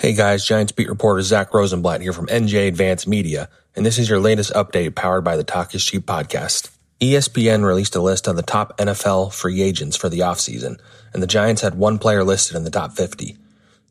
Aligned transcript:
Hey 0.00 0.12
guys, 0.12 0.44
Giants 0.44 0.72
beat 0.72 0.88
reporter 0.88 1.22
Zack 1.22 1.54
Rosenblatt 1.54 2.00
here 2.00 2.12
from 2.12 2.26
NJ 2.26 2.66
Advanced 2.66 3.06
Media, 3.06 3.48
and 3.76 3.86
this 3.86 3.96
is 3.96 4.08
your 4.08 4.18
latest 4.18 4.52
update 4.52 4.96
powered 4.96 5.22
by 5.22 5.36
the 5.36 5.44
Talk 5.44 5.72
is 5.72 5.84
Cheap 5.84 6.04
podcast. 6.04 6.70
ESPN 7.00 7.64
released 7.64 7.94
a 7.94 8.02
list 8.02 8.26
of 8.26 8.34
the 8.34 8.42
top 8.42 8.76
NFL 8.76 9.32
free 9.32 9.62
agents 9.62 9.96
for 9.96 10.08
the 10.08 10.18
offseason, 10.18 10.80
and 11.12 11.22
the 11.22 11.28
Giants 11.28 11.62
had 11.62 11.76
one 11.76 12.00
player 12.00 12.24
listed 12.24 12.56
in 12.56 12.64
the 12.64 12.72
top 12.72 12.90
50. 12.92 13.36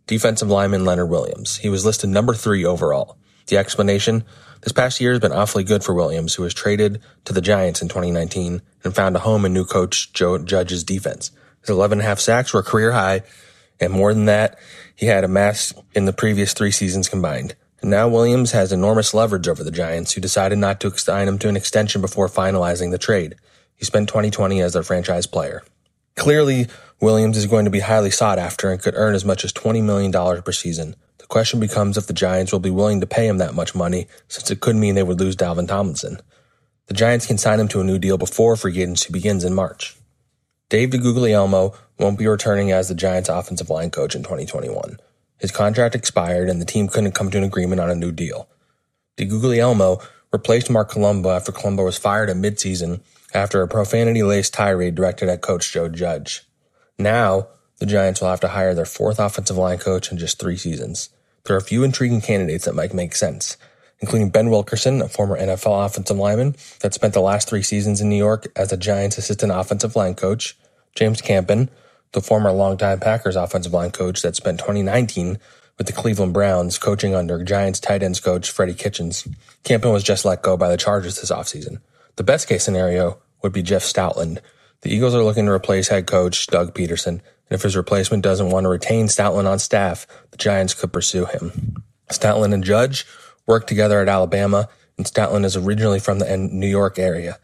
Defensive 0.06 0.50
lineman 0.50 0.84
Leonard 0.84 1.09
Williams. 1.09 1.58
He 1.58 1.70
was 1.70 1.86
listed 1.86 2.09
number 2.09 2.34
three 2.34 2.66
overall. 2.66 3.18
The 3.48 3.58
explanation? 3.58 4.26
This 4.59 4.74
past 4.74 5.00
year 5.00 5.12
has 5.12 5.22
been 5.22 5.31
awfully 5.31 5.64
good 5.64 5.86
for 5.86 5.94
Williams, 5.94 6.36
who 6.36 6.44
was 6.44 6.54
traded 6.54 7.02
to 7.24 7.31
the 7.31 7.42
Giants 7.42 7.81
in 7.81 7.88
2019 7.88 8.62
and 8.84 8.94
found 8.94 9.16
a 9.16 9.20
home 9.20 9.46
in 9.46 9.54
new 9.54 9.64
coach 9.64 10.12
Joe 10.12 10.38
Judge's 10.38 10.84
defense. 10.84 11.31
His 11.62 11.70
11 11.70 12.00
and 12.00 12.06
a 12.06 12.09
half 12.09 12.20
sacks 12.20 12.54
were 12.54 12.62
career 12.62 12.92
high, 12.92 13.24
and 13.84 13.94
more 13.94 14.14
than 14.14 14.26
that, 14.26 14.58
he 14.95 15.08
had 15.08 15.23
amassed 15.23 15.73
in 15.94 16.06
the 16.06 16.14
previous 16.14 16.53
three 16.53 16.72
seasons 16.72 17.09
combined. 17.09 17.56
And 17.81 17.92
now 17.92 18.08
Williams 18.08 18.52
has 18.52 18.72
enormous 18.72 19.14
leverage 19.14 19.48
over 19.48 19.64
the 19.64 19.72
Giants, 19.72 20.14
who 20.14 20.22
decided 20.22 20.58
not 20.58 20.80
to 20.81 20.98
sign 20.98 21.28
him 21.28 21.38
to 21.40 21.50
an 21.50 21.58
extension 21.58 22.00
before 22.00 22.30
finalizing 22.30 22.92
the 22.92 22.98
trade. 22.98 23.36
He 23.75 23.86
spent 23.86 24.08
2020 24.08 24.62
as 24.62 24.73
their 24.73 24.84
franchise 24.84 25.28
player. 25.28 25.64
Clearly, 26.16 26.67
Williams 27.02 27.38
is 27.38 27.48
going 27.48 27.66
to 27.66 27.72
be 27.72 27.81
highly 27.81 28.12
sought 28.12 28.40
after 28.40 28.72
and 28.72 28.81
could 28.81 28.94
earn 28.95 29.16
as 29.16 29.25
much 29.25 29.44
as 29.44 29.52
$20 29.52 29.84
million 29.84 30.12
per 30.12 30.52
season. 30.53 30.95
The 31.18 31.25
question 31.25 31.59
becomes 31.59 31.97
if 31.97 32.08
the 32.08 32.14
Giants 32.14 32.53
will 32.53 32.59
be 32.59 32.70
willing 32.70 33.02
to 33.02 33.08
pay 33.08 33.28
him 33.28 33.40
that 33.40 33.53
much 33.53 33.75
money, 33.75 34.08
since 34.30 34.50
it 34.50 34.62
could 34.62 34.78
mean 34.78 34.95
they 34.95 35.03
would 35.03 35.20
lose 35.20 35.36
Dalvin 35.36 35.68
Tomlinson. 35.68 36.20
The 36.88 36.94
Giants 36.94 37.25
can 37.25 37.38
sign 37.38 37.59
him 37.59 37.68
to 37.70 37.81
a 37.81 37.84
new 37.84 38.00
deal 38.00 38.18
before 38.18 38.56
free 38.56 38.81
agency 38.81 39.12
begins 39.12 39.44
in 39.44 39.53
March. 39.53 39.97
Dave 40.70 40.92
DeGuglielmo 40.92 41.75
won't 42.04 42.20
be 42.20 42.28
returning 42.28 42.72
as 42.72 42.90
the 42.90 42.96
Giants 42.96 43.30
offensive 43.30 43.70
line 43.70 43.90
coach 43.90 44.14
in 44.14 44.22
2021. 44.22 45.00
His 45.40 45.52
contract 45.52 45.96
expired 45.96 46.50
and 46.50 46.62
the 46.62 46.66
team 46.66 46.88
couldn't 46.88 47.14
come 47.14 47.32
to 47.32 47.38
an 47.38 47.44
agreement 47.44 47.82
on 47.82 47.90
a 47.90 47.96
new 47.96 48.12
deal. 48.12 48.48
DeGuglielmo 49.18 50.06
replaced 50.31 50.70
Mark 50.70 50.90
Colombo 50.90 51.31
after 51.31 51.52
Colombo 51.52 51.86
was 51.86 51.98
fired 51.98 52.30
at 52.30 52.38
midseason 52.38 53.02
after 53.34 53.62
a 53.62 53.68
profanity-laced 53.68 54.53
tirade 54.53 54.96
directed 54.96 55.30
at 55.30 55.41
coach 55.41 55.72
Joe 55.72 55.90
Judge. 55.90 56.44
Now, 57.00 57.47
the 57.80 57.86
Giants 57.86 58.22
will 58.22 58.30
have 58.30 58.40
to 58.41 58.50
hire 58.50 58.74
their 58.74 58.85
fourth 58.85 59.20
offensive 59.20 59.58
line 59.58 59.80
coach 59.80 60.12
in 60.12 60.18
just 60.18 60.40
three 60.40 60.58
seasons. 60.58 61.09
There 61.46 61.56
are 61.56 61.59
a 61.59 61.64
few 61.64 61.84
intriguing 61.84 62.22
candidates 62.22 62.66
that 62.66 62.75
might 62.75 62.94
make 62.94 63.16
sense, 63.16 63.58
including 64.00 64.30
Ben 64.30 64.50
Wilkerson, 64.50 65.02
a 65.02 65.09
former 65.09 65.38
NFL 65.38 65.85
offensive 65.85 66.18
lineman 66.18 66.56
that 66.80 66.94
spent 66.94 67.14
the 67.14 67.22
last 67.22 67.50
three 67.50 67.64
seasons 67.64 68.02
in 68.02 68.09
New 68.09 68.16
York 68.16 68.47
as 68.56 68.72
a 68.72 68.78
Giants 68.78 69.18
assistant 69.18 69.52
offensive 69.53 69.96
line 69.96 70.16
coach, 70.16 70.58
James 70.96 71.22
Campen, 71.22 71.70
the 72.13 72.22
former 72.22 72.51
longtime 72.51 73.00
Packers 73.00 73.35
offensive 73.35 73.74
line 73.74 73.91
coach 73.91 74.22
that 74.22 74.35
spent 74.35 74.59
2019 74.59 75.38
with 75.78 75.88
the 75.88 75.94
Cleveland 75.94 76.34
Browns 76.34 76.78
coaching 76.78 77.16
under 77.16 77.44
Giants 77.44 77.79
tight 77.79 78.03
ends 78.03 78.19
coach 78.19 78.50
Freddie 78.50 78.74
Kitchens. 78.74 79.28
Campen 79.63 79.91
was 79.91 80.03
just 80.03 80.23
let 80.23 80.44
go 80.44 80.56
by 80.56 80.69
the 80.69 80.78
Chargers 80.78 81.19
this 81.19 81.31
offseason. 81.31 81.79
The 82.16 82.23
best 82.23 82.47
case 82.47 82.63
scenario 82.63 83.19
would 83.41 83.53
be 83.53 83.63
Jeff 83.63 83.81
Stoutland. 83.81 84.40
The 84.81 84.94
Eagles 84.94 85.16
are 85.16 85.23
looking 85.23 85.46
to 85.46 85.52
replace 85.52 85.88
head 85.88 86.07
coach 86.07 86.47
Doug 86.47 86.73
Pederson, 86.75 87.07
and 87.07 87.22
if 87.50 87.63
his 87.63 87.75
replacement 87.75 88.23
doesn't 88.23 88.52
want 88.52 88.66
to 88.66 88.69
retain 88.69 89.07
Stoutland 89.07 89.50
on 89.50 89.59
staff, 89.59 90.06
the 90.31 90.38
Giants 90.38 90.73
could 90.73 90.94
pursue 90.94 91.25
him. 91.25 91.84
Stoutland 92.09 92.53
and 92.53 92.63
Judge 92.63 93.06
worked 93.47 93.68
together 93.68 94.00
at 94.00 94.09
Alabama, 94.09 94.69
and 94.97 95.07
Stoutland 95.07 95.46
is 95.46 95.57
originally 95.57 96.00
from 96.00 96.19
the 96.19 96.38
New 96.38 96.68
York 96.68 97.00
area. 97.00 97.40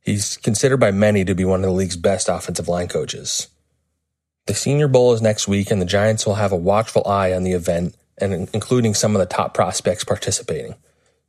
He's 0.00 0.36
considered 0.36 0.78
by 0.78 0.90
many 0.90 1.24
to 1.24 1.34
be 1.34 1.44
one 1.44 1.60
of 1.60 1.66
the 1.66 1.72
league's 1.72 1.96
best 1.96 2.28
offensive 2.28 2.68
line 2.68 2.88
coaches. 2.88 3.48
The 4.46 4.54
Senior 4.54 4.88
Bowl 4.88 5.12
is 5.12 5.22
next 5.22 5.46
week, 5.46 5.70
and 5.70 5.80
the 5.80 5.86
Giants 5.86 6.26
will 6.26 6.34
have 6.34 6.50
a 6.50 6.56
watchful 6.56 7.06
eye 7.06 7.32
on 7.32 7.44
the 7.44 7.52
event, 7.52 7.94
and 8.18 8.48
including 8.52 8.92
some 8.92 9.14
of 9.14 9.20
the 9.20 9.26
top 9.26 9.54
prospects 9.54 10.02
participating. 10.02 10.74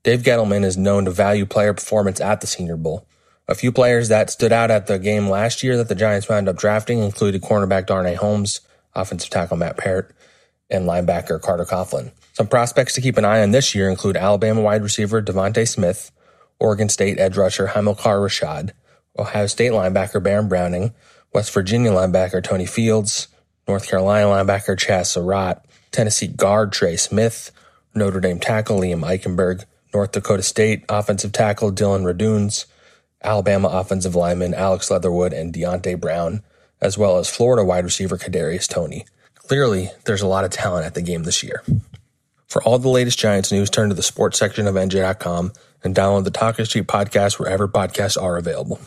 Dave 0.01 0.24
Gettleman 0.24 0.63
is 0.66 0.78
known 0.78 1.06
to 1.06 1.12
value 1.12 1.46
player 1.46 1.74
performance 1.74 2.19
at 2.19 2.41
the 2.41 2.47
Senior 2.47 2.75
Bowl. 2.75 3.07
A 3.47 3.53
few 3.53 3.72
players 3.72 4.09
that 4.09 4.31
stood 4.31 4.51
out 4.51 4.72
at 4.72 4.88
the 4.88 4.97
game 4.97 5.29
last 5.29 5.62
year 5.62 5.78
that 5.78 5.90
the 5.90 5.96
Giants 5.96 6.28
wound 6.28 6.50
up 6.50 6.57
drafting 6.57 7.00
included 7.00 7.44
cornerback 7.44 7.85
Darnay 7.85 8.16
Holmes, 8.16 8.62
offensive 8.96 9.30
tackle 9.30 9.57
Matt 9.57 9.78
Peart, 9.78 10.16
and 10.69 10.88
linebacker 10.88 11.40
Carter 11.40 11.66
Coughlin. 11.66 12.12
Some 12.34 12.47
prospects 12.47 12.95
to 12.95 13.01
keep 13.01 13.18
an 13.18 13.25
eye 13.25 13.44
on 13.44 13.51
this 13.51 13.75
year 13.75 13.90
include 13.90 14.18
Alabama 14.18 14.62
wide 14.62 14.81
receiver 14.81 15.22
DeVonta 15.22 15.68
Smith, 15.68 16.12
Oregon 16.59 16.90
State 16.90 17.19
edge 17.19 17.38
rusher 17.38 17.68
Hamilcar 17.68 18.19
Rashed, 18.19 18.72
Ohio 19.19 19.45
State 19.45 19.72
linebacker 19.72 20.24
Baron 20.24 20.50
Browning, 20.50 20.94
West 21.33 21.53
Virginia 21.53 21.91
linebacker 21.91 22.44
Tony 22.44 22.66
Fields, 22.66 23.27
North 23.67 23.88
Carolina 23.88 24.27
linebacker 24.27 24.77
Chazz 24.77 25.07
Surratt, 25.07 25.66
Tennessee 25.91 26.27
guard 26.27 26.71
Trey 26.71 26.95
Smith, 26.95 27.51
Notre 27.95 28.19
Dame 28.19 28.39
tackle 28.39 28.79
Liam 28.79 29.01
Eichenberg, 29.01 29.66
North 29.94 30.11
Dakota 30.11 30.44
State 30.44 30.83
offensive 30.89 31.31
tackle 31.31 31.71
Dillon 31.71 32.03
Radunz, 32.03 32.66
Alabama 33.23 33.69
offensive 33.69 34.16
lineman 34.16 34.53
Alex 34.53 34.91
Leatherwood 34.91 35.33
and 35.33 35.53
Deonte 35.53 35.99
Brown, 35.99 36.44
as 36.81 36.97
well 36.97 37.17
as 37.17 37.29
Florida 37.29 37.63
wide 37.63 37.85
receiver 37.85 38.17
Kadarius 38.17 38.67
Toney. 38.67 39.05
Clearly, 39.35 39.89
there's 40.05 40.21
a 40.21 40.27
lot 40.27 40.45
of 40.45 40.51
talent 40.51 40.85
at 40.85 40.94
the 40.94 41.01
game 41.01 41.23
this 41.23 41.44
year. 41.44 41.63
For 42.47 42.61
all 42.63 42.77
the 42.77 42.89
latest 42.89 43.17
Giants 43.17 43.51
news, 43.51 43.69
turn 43.69 43.89
to 43.89 43.95
the 43.95 44.03
sports 44.03 44.38
section 44.38 44.67
of 44.67 44.75
NJ.com 44.75 45.53
and 45.83 45.95
download 45.95 46.23
the 46.23 46.31
Talk 46.31 46.59
is 46.59 46.69
Cheap 46.69 46.85
podcast 46.85 47.39
wherever 47.39 47.67
podcasts 47.67 48.21
are 48.21 48.38
available. 48.38 48.79